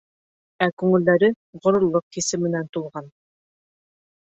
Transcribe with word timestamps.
Ә 0.65 0.67
күңелдәре 0.81 1.29
ғорурлыҡ 1.67 2.07
хисе 2.17 2.41
менән 2.47 2.73
тулған. 2.79 3.15